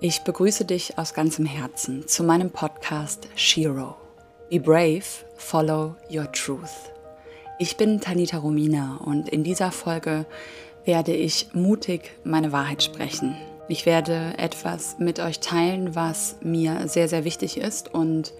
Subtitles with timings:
[0.00, 3.96] Ich begrüße dich aus ganzem Herzen zu meinem Podcast Shiro.
[4.48, 5.02] Be brave,
[5.34, 6.92] follow your truth.
[7.58, 10.24] Ich bin Tanita Romina und in dieser Folge
[10.84, 13.36] werde ich mutig meine Wahrheit sprechen.
[13.66, 18.32] Ich werde etwas mit euch teilen, was mir sehr, sehr wichtig ist und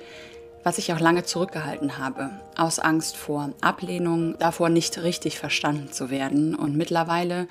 [0.62, 6.08] was ich auch lange zurückgehalten habe, aus Angst vor Ablehnung, davor nicht richtig verstanden zu
[6.08, 6.54] werden.
[6.54, 7.48] Und mittlerweile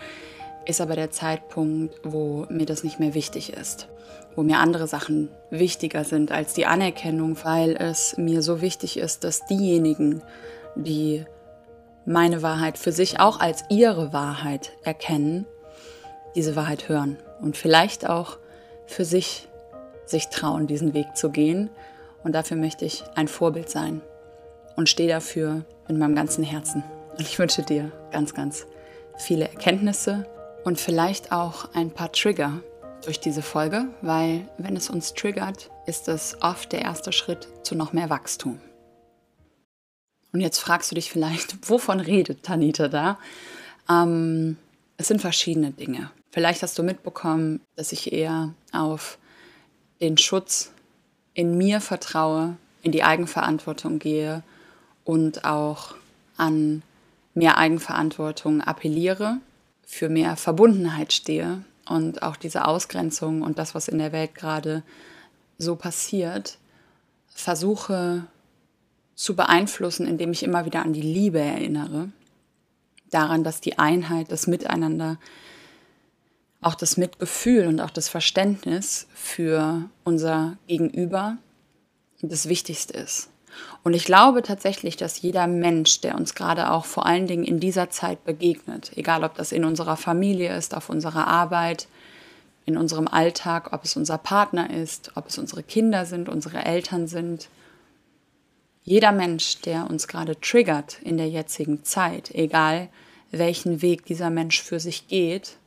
[0.67, 3.87] ist aber der Zeitpunkt, wo mir das nicht mehr wichtig ist,
[4.35, 9.23] wo mir andere Sachen wichtiger sind als die Anerkennung, weil es mir so wichtig ist,
[9.23, 10.21] dass diejenigen,
[10.75, 11.25] die
[12.05, 15.45] meine Wahrheit für sich auch als ihre Wahrheit erkennen,
[16.35, 18.37] diese Wahrheit hören und vielleicht auch
[18.85, 19.47] für sich
[20.05, 21.69] sich trauen, diesen Weg zu gehen.
[22.23, 24.01] Und dafür möchte ich ein Vorbild sein
[24.75, 26.83] und stehe dafür in meinem ganzen Herzen.
[27.17, 28.65] Und ich wünsche dir ganz, ganz
[29.17, 30.25] viele Erkenntnisse
[30.67, 32.61] und vielleicht auch ein paar Trigger
[33.05, 37.73] durch diese Folge, weil wenn es uns triggert, ist es oft der erste Schritt zu
[37.73, 38.59] noch mehr Wachstum.
[40.33, 43.17] Und jetzt fragst du dich vielleicht, wovon redet Tanita da?
[43.89, 44.57] Ähm,
[44.97, 46.11] es sind verschiedene Dinge.
[46.31, 49.19] Vielleicht hast du mitbekommen, dass ich eher auf
[50.01, 50.73] den Schutz
[51.33, 54.43] in mir vertraue, in die Eigenverantwortung gehe
[55.05, 55.95] und auch
[56.35, 56.81] an
[57.35, 59.39] mehr Eigenverantwortung appelliere
[59.87, 64.83] für mehr Verbundenheit stehe und auch diese Ausgrenzung und das, was in der Welt gerade
[65.57, 66.59] so passiert,
[67.29, 68.27] versuche
[69.15, 72.09] zu beeinflussen, indem ich immer wieder an die Liebe erinnere,
[73.09, 75.17] daran, dass die Einheit, das Miteinander,
[76.59, 81.37] auch das Mitgefühl und auch das Verständnis für unser Gegenüber
[82.21, 83.29] das Wichtigste ist.
[83.83, 87.59] Und ich glaube tatsächlich, dass jeder Mensch, der uns gerade auch vor allen Dingen in
[87.59, 91.87] dieser Zeit begegnet, egal ob das in unserer Familie ist, auf unserer Arbeit,
[92.65, 97.07] in unserem Alltag, ob es unser Partner ist, ob es unsere Kinder sind, unsere Eltern
[97.07, 97.49] sind,
[98.83, 102.87] jeder Mensch, der uns gerade triggert in der jetzigen Zeit, egal
[103.31, 105.57] welchen Weg dieser Mensch für sich geht,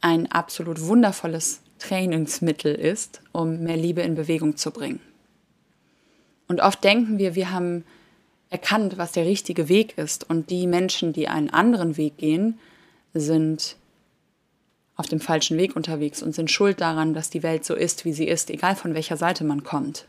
[0.00, 5.00] ein absolut wundervolles Trainingsmittel ist, um mehr Liebe in Bewegung zu bringen.
[6.48, 7.84] Und oft denken wir, wir haben
[8.50, 10.28] erkannt, was der richtige Weg ist.
[10.28, 12.58] Und die Menschen, die einen anderen Weg gehen,
[13.14, 13.76] sind
[14.96, 18.12] auf dem falschen Weg unterwegs und sind schuld daran, dass die Welt so ist, wie
[18.12, 20.06] sie ist, egal von welcher Seite man kommt.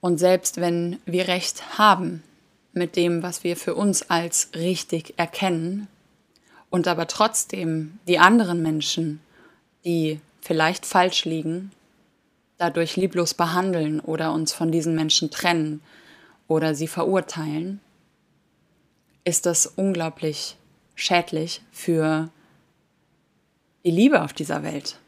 [0.00, 2.22] Und selbst wenn wir recht haben
[2.72, 5.88] mit dem, was wir für uns als richtig erkennen,
[6.72, 9.20] und aber trotzdem die anderen Menschen,
[9.84, 11.70] die vielleicht falsch liegen,
[12.62, 15.82] dadurch lieblos behandeln oder uns von diesen Menschen trennen
[16.46, 17.80] oder sie verurteilen,
[19.24, 20.56] ist das unglaublich
[20.94, 22.30] schädlich für
[23.84, 24.98] die Liebe auf dieser Welt,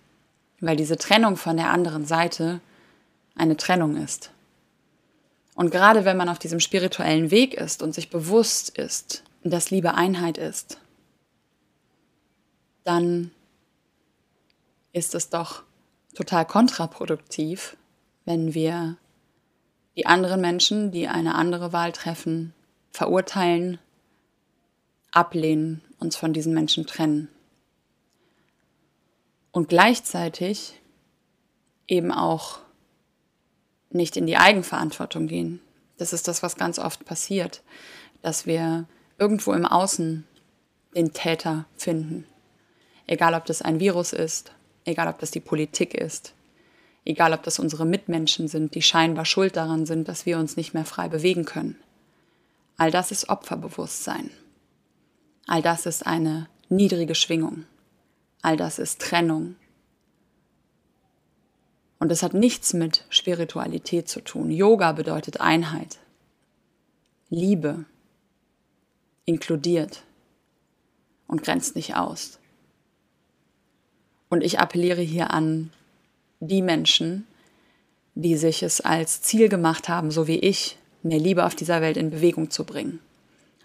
[0.59, 2.60] weil diese Trennung von der anderen Seite
[3.37, 4.32] eine Trennung ist.
[5.54, 9.94] Und gerade wenn man auf diesem spirituellen Weg ist und sich bewusst ist, dass Liebe
[9.94, 10.78] Einheit ist,
[12.82, 13.31] dann
[14.92, 15.62] ist es doch
[16.15, 17.77] total kontraproduktiv,
[18.25, 18.97] wenn wir
[19.97, 22.53] die anderen Menschen, die eine andere Wahl treffen,
[22.91, 23.79] verurteilen,
[25.11, 27.29] ablehnen, uns von diesen Menschen trennen.
[29.53, 30.81] Und gleichzeitig
[31.87, 32.59] eben auch
[33.91, 35.61] nicht in die Eigenverantwortung gehen.
[35.97, 37.63] Das ist das, was ganz oft passiert,
[38.23, 38.87] dass wir
[39.19, 40.27] irgendwo im Außen
[40.97, 42.27] den Täter finden.
[43.07, 44.53] Egal, ob das ein Virus ist,
[44.84, 46.34] egal ob das die Politik ist,
[47.05, 50.75] egal ob das unsere Mitmenschen sind, die scheinbar schuld daran sind, dass wir uns nicht
[50.75, 51.77] mehr frei bewegen können.
[52.77, 54.31] All das ist Opferbewusstsein.
[55.47, 57.67] All das ist eine niedrige Schwingung.
[58.43, 59.56] All das ist Trennung.
[61.99, 64.51] Und es hat nichts mit Spiritualität zu tun.
[64.51, 65.99] Yoga bedeutet Einheit,
[67.31, 67.84] Liebe,
[69.25, 70.03] inkludiert
[71.27, 72.39] und grenzt nicht aus.
[74.34, 75.71] Und ich appelliere hier an
[76.41, 77.25] die Menschen,
[78.16, 81.97] die sich es als Ziel gemacht haben, so wie ich, mehr Liebe auf dieser Welt
[81.97, 82.98] in Bewegung zu bringen.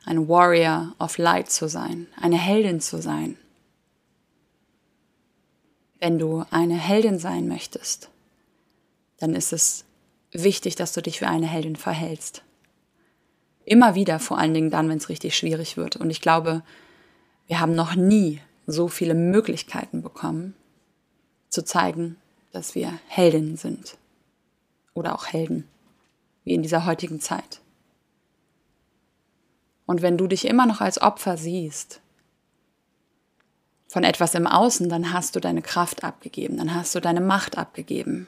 [0.06, 3.36] Ein Warrior of Light zu sein, eine Heldin zu sein.
[6.00, 8.12] Wenn du eine Heldin sein möchtest,
[9.18, 9.86] dann ist es
[10.32, 12.44] wichtig, dass du dich für eine Heldin verhältst.
[13.66, 15.96] Immer wieder, vor allen Dingen dann, wenn es richtig schwierig wird.
[15.96, 16.62] Und ich glaube,
[17.48, 20.54] wir haben noch nie so viele Möglichkeiten bekommen,
[21.50, 22.18] zu zeigen,
[22.52, 23.98] dass wir Heldinnen sind
[24.94, 25.68] oder auch Helden,
[26.44, 27.62] wie in dieser heutigen Zeit.
[29.86, 32.02] Und wenn du dich immer noch als Opfer siehst,
[33.88, 37.58] von etwas im Außen, dann hast du deine Kraft abgegeben, dann hast du deine Macht
[37.58, 38.28] abgegeben.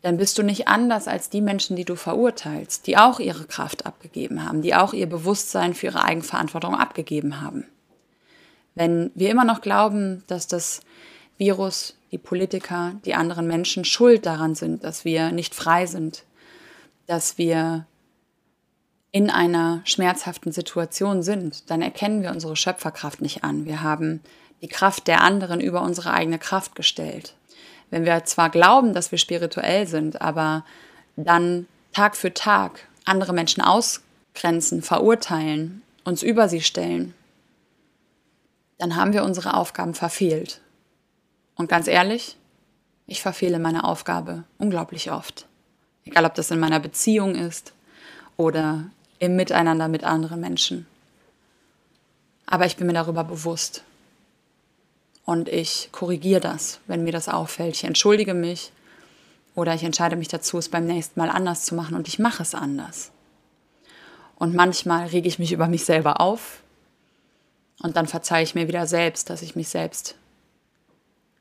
[0.00, 3.84] Dann bist du nicht anders als die Menschen, die du verurteilst, die auch ihre Kraft
[3.84, 7.64] abgegeben haben, die auch ihr Bewusstsein für ihre Eigenverantwortung abgegeben haben.
[8.74, 10.80] Wenn wir immer noch glauben, dass das
[11.38, 16.24] Virus, die Politiker, die anderen Menschen schuld daran sind, dass wir nicht frei sind,
[17.06, 17.84] dass wir
[19.12, 23.66] in einer schmerzhaften Situation sind, dann erkennen wir unsere Schöpferkraft nicht an.
[23.66, 24.22] Wir haben
[24.62, 27.34] die Kraft der anderen über unsere eigene Kraft gestellt.
[27.90, 30.64] Wenn wir zwar glauben, dass wir spirituell sind, aber
[31.16, 37.12] dann Tag für Tag andere Menschen ausgrenzen, verurteilen, uns über sie stellen,
[38.78, 40.62] dann haben wir unsere Aufgaben verfehlt.
[41.56, 42.36] Und ganz ehrlich,
[43.06, 45.46] ich verfehle meine Aufgabe unglaublich oft.
[46.04, 47.72] Egal, ob das in meiner Beziehung ist
[48.36, 48.84] oder
[49.18, 50.86] im Miteinander mit anderen Menschen.
[52.44, 53.82] Aber ich bin mir darüber bewusst
[55.24, 57.74] und ich korrigiere das, wenn mir das auffällt.
[57.74, 58.72] Ich entschuldige mich
[59.54, 62.42] oder ich entscheide mich dazu, es beim nächsten Mal anders zu machen und ich mache
[62.42, 63.10] es anders.
[64.36, 66.60] Und manchmal rege ich mich über mich selber auf
[67.80, 70.14] und dann verzeihe ich mir wieder selbst, dass ich mich selbst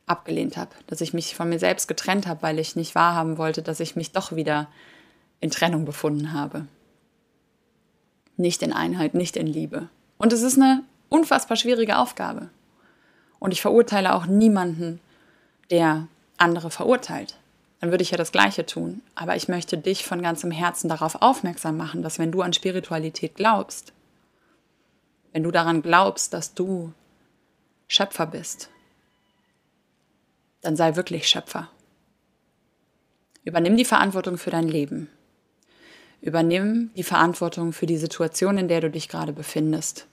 [0.08, 3.62] abgelehnt habe, dass ich mich von mir selbst getrennt habe, weil ich nicht wahrhaben wollte,
[3.62, 4.68] dass ich mich doch wieder
[5.40, 6.68] in Trennung befunden habe.
[8.38, 9.90] Nicht in Einheit, nicht in Liebe.
[10.18, 12.50] Und es ist eine unfassbar schwierige Aufgabe.
[13.40, 15.00] Und ich verurteile auch niemanden,
[15.70, 16.08] der
[16.38, 17.38] andere verurteilt.
[17.80, 19.02] Dann würde ich ja das Gleiche tun.
[19.16, 23.36] Aber ich möchte dich von ganzem Herzen darauf aufmerksam machen, dass wenn du an Spiritualität
[23.36, 23.94] glaubst,
[25.34, 26.94] wenn du daran glaubst, dass du
[27.88, 28.70] Schöpfer bist,
[30.66, 31.70] dann sei wirklich Schöpfer.
[33.44, 35.10] Übernimm die Verantwortung für dein Leben.
[36.22, 40.08] Übernimm die Verantwortung für die Situation, in der du dich gerade befindest.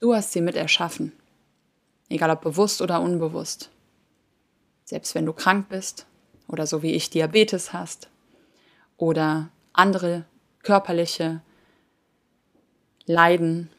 [0.00, 1.12] Du hast sie mit erschaffen
[2.08, 3.70] egal ob bewusst oder unbewusst.
[4.84, 6.06] Selbst wenn du krank bist
[6.48, 8.08] oder so wie ich Diabetes hast
[8.96, 10.24] oder andere
[10.62, 11.40] körperliche
[13.06, 13.70] Leiden,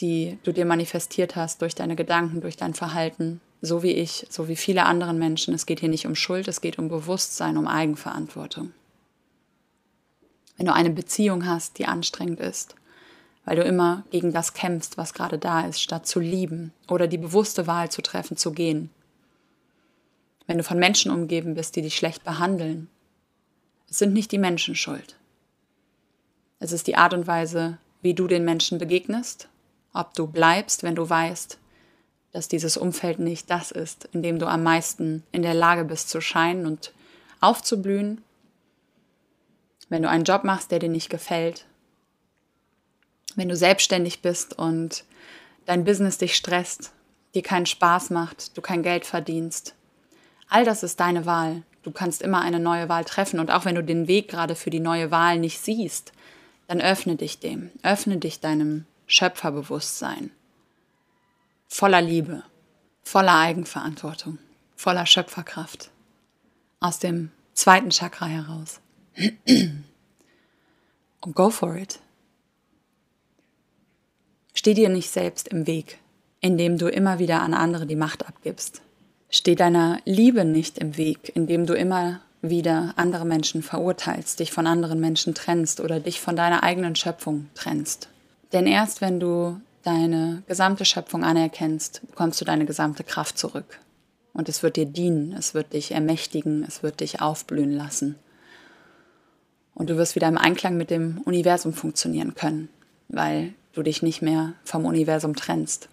[0.00, 4.48] die du dir manifestiert hast durch deine Gedanken, durch dein Verhalten, so wie ich, so
[4.48, 5.54] wie viele andere Menschen.
[5.54, 8.72] Es geht hier nicht um Schuld, es geht um Bewusstsein, um Eigenverantwortung.
[10.56, 12.74] Wenn du eine Beziehung hast, die anstrengend ist,
[13.44, 17.18] weil du immer gegen das kämpfst, was gerade da ist, statt zu lieben oder die
[17.18, 18.90] bewusste Wahl zu treffen, zu gehen.
[20.46, 22.88] Wenn du von Menschen umgeben bist, die dich schlecht behandeln,
[23.88, 25.16] es sind nicht die Menschen schuld.
[26.58, 29.48] Es ist die Art und Weise, wie du den Menschen begegnest,
[29.92, 31.58] ob du bleibst, wenn du weißt,
[32.32, 36.08] dass dieses Umfeld nicht das ist, in dem du am meisten in der Lage bist
[36.08, 36.92] zu scheinen und
[37.40, 38.22] aufzublühen.
[39.88, 41.66] Wenn du einen Job machst, der dir nicht gefällt,
[43.34, 45.04] wenn du selbstständig bist und
[45.66, 46.92] dein Business dich stresst,
[47.34, 49.74] dir keinen Spaß macht, du kein Geld verdienst.
[50.48, 51.62] All das ist deine Wahl.
[51.82, 54.70] Du kannst immer eine neue Wahl treffen und auch wenn du den Weg gerade für
[54.70, 56.12] die neue Wahl nicht siehst,
[56.66, 60.30] dann öffne dich dem, öffne dich deinem Schöpferbewusstsein.
[61.72, 62.42] Voller Liebe,
[63.04, 64.38] voller Eigenverantwortung,
[64.74, 65.92] voller Schöpferkraft.
[66.80, 68.80] Aus dem zweiten Chakra heraus.
[71.20, 72.00] Und go for it.
[74.52, 76.00] Steh dir nicht selbst im Weg,
[76.40, 78.82] indem du immer wieder an andere die Macht abgibst.
[79.30, 84.66] Steh deiner Liebe nicht im Weg, indem du immer wieder andere Menschen verurteilst, dich von
[84.66, 88.08] anderen Menschen trennst oder dich von deiner eigenen Schöpfung trennst.
[88.52, 93.80] Denn erst wenn du deine gesamte Schöpfung anerkennst, bekommst du deine gesamte Kraft zurück.
[94.32, 98.16] Und es wird dir dienen, es wird dich ermächtigen, es wird dich aufblühen lassen.
[99.74, 102.68] Und du wirst wieder im Einklang mit dem Universum funktionieren können,
[103.08, 105.88] weil du dich nicht mehr vom Universum trennst.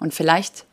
[0.00, 0.64] Und vielleicht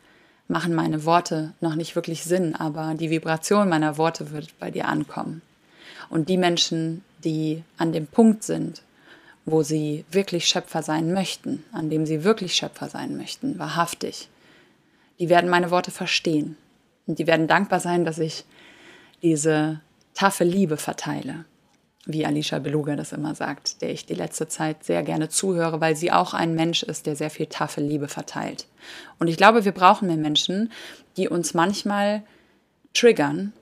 [0.48, 4.88] machen meine Worte noch nicht wirklich Sinn, aber die Vibration meiner Worte wird bei dir
[4.88, 5.42] ankommen.
[6.08, 8.82] Und die Menschen, die an dem Punkt sind,
[9.50, 14.28] wo sie wirklich Schöpfer sein möchten, an dem sie wirklich Schöpfer sein möchten, wahrhaftig,
[15.18, 16.56] die werden meine Worte verstehen.
[17.06, 18.44] Und die werden dankbar sein, dass ich
[19.22, 19.80] diese
[20.14, 21.44] taffe Liebe verteile
[22.06, 25.96] wie Alicia Beluga das immer sagt, der ich die letzte Zeit sehr gerne zuhöre, weil
[25.96, 28.66] sie auch ein Mensch ist, der sehr viel taffe Liebe verteilt.
[29.18, 30.72] Und ich glaube, wir brauchen mehr Menschen,
[31.16, 32.22] die uns manchmal
[32.94, 33.52] triggern,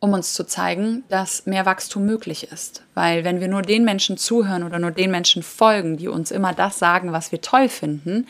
[0.00, 2.82] um uns zu zeigen, dass mehr Wachstum möglich ist.
[2.94, 6.52] Weil wenn wir nur den Menschen zuhören oder nur den Menschen folgen, die uns immer
[6.52, 8.26] das sagen, was wir toll finden,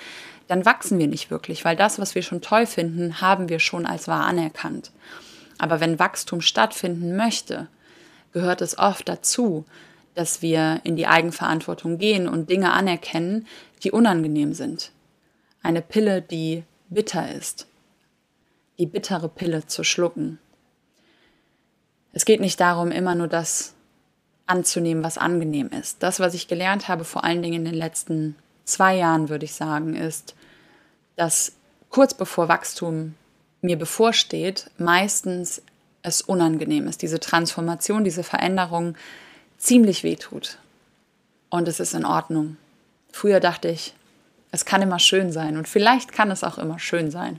[0.47, 3.85] dann wachsen wir nicht wirklich, weil das, was wir schon toll finden, haben wir schon
[3.85, 4.93] als wahr anerkannt.
[5.59, 7.69] Aber wenn Wachstum stattfinden möchte,
[8.33, 9.67] gehört es oft dazu,
[10.15, 13.47] dass wir in die Eigenverantwortung gehen und Dinge anerkennen,
[13.83, 14.91] die unangenehm sind.
[15.63, 17.67] eine Pille, die bitter ist,
[18.79, 20.39] die bittere Pille zu schlucken.
[22.19, 23.75] Es geht nicht darum, immer nur das
[24.45, 26.03] anzunehmen, was angenehm ist.
[26.03, 28.35] Das, was ich gelernt habe, vor allen Dingen in den letzten
[28.65, 30.35] zwei Jahren, würde ich sagen, ist,
[31.15, 31.53] dass
[31.91, 33.15] kurz bevor Wachstum
[33.61, 35.63] mir bevorsteht, meistens
[36.03, 38.97] es unangenehm ist, diese Transformation, diese Veränderung
[39.57, 40.59] ziemlich wehtut.
[41.51, 42.57] Und es ist in Ordnung.
[43.13, 43.95] Früher dachte ich,
[44.51, 47.39] es kann immer schön sein und vielleicht kann es auch immer schön sein.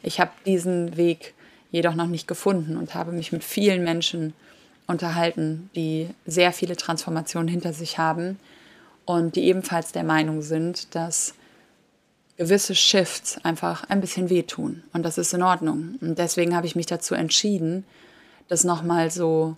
[0.00, 1.34] Ich habe diesen Weg
[1.72, 4.34] jedoch noch nicht gefunden und habe mich mit vielen Menschen
[4.86, 8.38] unterhalten, die sehr viele Transformationen hinter sich haben
[9.04, 11.34] und die ebenfalls der Meinung sind, dass
[12.36, 15.96] gewisse Shifts einfach ein bisschen wehtun und das ist in Ordnung.
[16.00, 17.84] Und deswegen habe ich mich dazu entschieden,
[18.48, 19.56] das nochmal so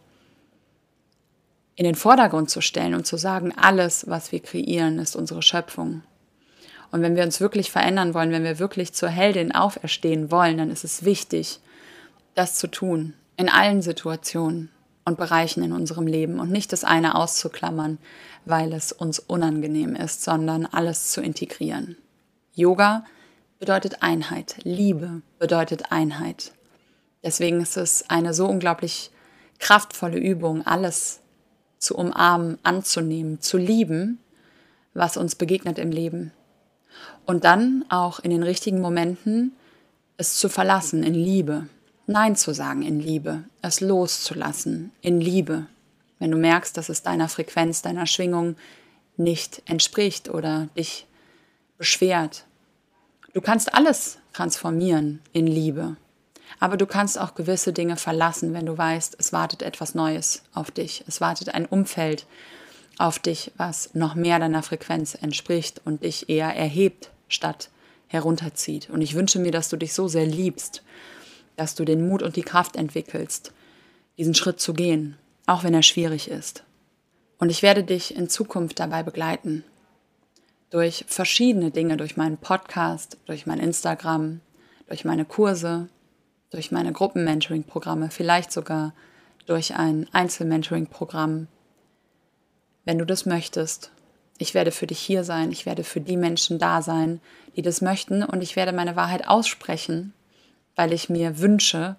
[1.77, 6.03] in den Vordergrund zu stellen und zu sagen, alles, was wir kreieren, ist unsere Schöpfung.
[6.93, 10.71] Und wenn wir uns wirklich verändern wollen, wenn wir wirklich zur Heldin auferstehen wollen, dann
[10.71, 11.59] ist es wichtig,
[12.35, 14.71] das zu tun, in allen Situationen
[15.05, 17.99] und Bereichen in unserem Leben und nicht das eine auszuklammern,
[18.45, 21.97] weil es uns unangenehm ist, sondern alles zu integrieren.
[22.55, 23.05] Yoga
[23.59, 26.53] bedeutet Einheit, Liebe bedeutet Einheit.
[27.23, 29.11] Deswegen ist es eine so unglaublich
[29.59, 31.21] kraftvolle Übung, alles
[31.79, 34.19] zu umarmen, anzunehmen, zu lieben,
[34.95, 36.33] was uns begegnet im Leben.
[37.27, 39.53] Und dann auch in den richtigen Momenten
[40.17, 41.67] es zu verlassen in Liebe.
[42.07, 45.67] Nein zu sagen in Liebe, es loszulassen in Liebe.
[46.19, 48.57] Wenn du merkst, dass es deiner Frequenz, deiner Schwingung
[49.17, 51.07] nicht entspricht oder dich
[51.79, 52.45] beschwert.
[53.33, 55.97] Du kannst alles transformieren in Liebe.
[56.61, 60.71] Aber du kannst auch gewisse Dinge verlassen, wenn du weißt, es wartet etwas Neues auf
[60.71, 61.05] dich.
[61.09, 62.27] Es wartet ein Umfeld
[62.99, 67.71] auf dich, was noch mehr deiner Frequenz entspricht und dich eher erhebt statt
[68.07, 68.91] herunterzieht.
[68.91, 70.83] Und ich wünsche mir, dass du dich so sehr liebst,
[71.57, 73.53] dass du den Mut und die Kraft entwickelst,
[74.19, 76.65] diesen Schritt zu gehen, auch wenn er schwierig ist.
[77.39, 79.65] Und ich werde dich in Zukunft dabei begleiten.
[80.71, 84.41] Durch verschiedene Dinge, durch meinen Podcast, durch mein Instagram,
[84.89, 85.89] durch meine Kurse,
[86.51, 88.93] durch meine Gruppenmentoring-Programme, vielleicht sogar
[89.47, 91.49] durch ein Einzelmentoring-Programm.
[92.85, 93.91] Wenn du das möchtest,
[94.39, 97.21] ich werde für dich hier sein, ich werde für die Menschen da sein,
[97.57, 100.13] die das möchten und ich werde meine Wahrheit aussprechen,
[100.77, 101.97] weil ich mir wünsche,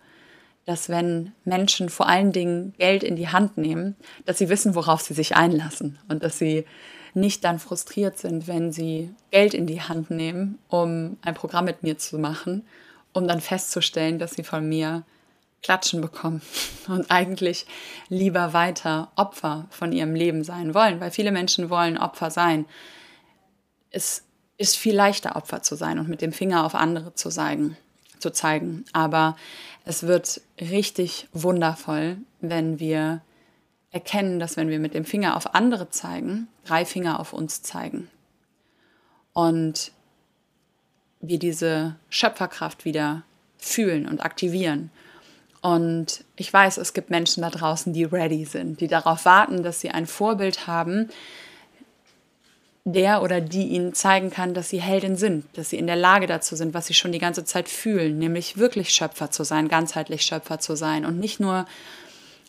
[0.66, 5.02] dass wenn Menschen vor allen Dingen Geld in die Hand nehmen, dass sie wissen, worauf
[5.02, 6.66] sie sich einlassen und dass sie
[7.14, 11.84] nicht dann frustriert sind, wenn sie Geld in die Hand nehmen, um ein Programm mit
[11.84, 12.64] mir zu machen
[13.16, 15.04] um dann festzustellen, dass sie von mir
[15.64, 16.42] Klatschen bekommen
[16.88, 17.66] und eigentlich
[18.10, 22.66] lieber weiter Opfer von ihrem Leben sein wollen, weil viele Menschen wollen Opfer sein.
[23.90, 24.24] Es
[24.58, 27.78] ist viel leichter, Opfer zu sein und mit dem Finger auf andere zu zeigen,
[28.20, 28.86] zu zeigen.
[28.94, 29.36] Aber
[29.86, 33.22] es wird richtig wundervoll, wenn wir
[33.92, 38.10] erkennen, dass wenn wir mit dem Finger auf andere zeigen, drei Finger auf uns zeigen.
[39.34, 39.92] Und
[41.22, 43.24] wir diese Schöpferkraft wieder
[43.58, 44.92] fühlen und aktivieren.
[45.62, 49.82] Und ich weiß, es gibt Menschen da draußen, die ready sind, die darauf warten, dass
[49.82, 51.10] sie ein Vorbild haben,
[52.86, 56.28] der oder die ihnen zeigen kann, dass sie Heldin sind, dass sie in der Lage
[56.28, 60.22] dazu sind, was sie schon die ganze Zeit fühlen, nämlich wirklich Schöpfer zu sein, ganzheitlich
[60.22, 61.66] Schöpfer zu sein und nicht nur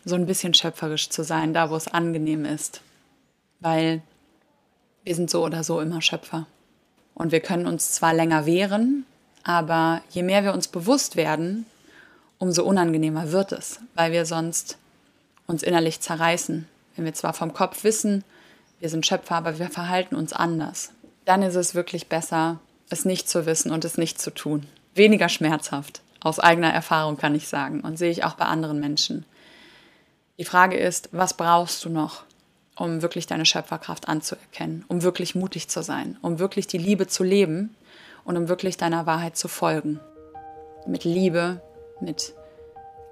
[0.05, 2.81] so ein bisschen schöpferisch zu sein, da wo es angenehm ist.
[3.59, 4.03] Weil
[5.03, 6.45] wir sind so oder so immer Schöpfer.
[7.15, 9.05] Und wir können uns zwar länger wehren,
[9.43, 11.65] aber je mehr wir uns bewusst werden,
[12.37, 14.77] umso unangenehmer wird es, weil wir sonst
[15.47, 16.67] uns innerlich zerreißen.
[16.95, 18.23] Wenn wir zwar vom Kopf wissen,
[18.79, 20.91] wir sind Schöpfer, aber wir verhalten uns anders.
[21.25, 24.65] Dann ist es wirklich besser, es nicht zu wissen und es nicht zu tun.
[24.93, 26.01] Weniger schmerzhaft.
[26.21, 29.25] Aus eigener Erfahrung kann ich sagen und sehe ich auch bei anderen Menschen.
[30.39, 32.23] Die Frage ist, was brauchst du noch,
[32.75, 37.23] um wirklich deine Schöpferkraft anzuerkennen, um wirklich mutig zu sein, um wirklich die Liebe zu
[37.23, 37.75] leben
[38.23, 39.99] und um wirklich deiner Wahrheit zu folgen.
[40.85, 41.61] Mit Liebe,
[42.01, 42.33] mit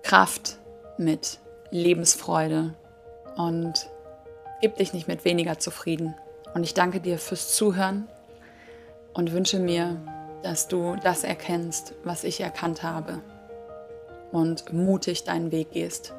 [0.04, 0.60] Kraft,
[0.98, 1.40] mit
[1.72, 2.76] Lebensfreude
[3.38, 3.90] und
[4.66, 6.16] gib dich nicht mit weniger zufrieden.
[6.56, 8.08] Und ich danke dir fürs Zuhören
[9.14, 10.02] und wünsche mir,
[10.42, 13.22] dass du das erkennst, was ich erkannt habe
[14.32, 16.16] und mutig deinen Weg gehst.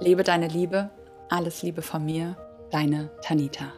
[0.00, 0.90] Lebe deine Liebe,
[1.30, 2.36] alles Liebe von mir
[2.70, 3.72] Deine Tanita.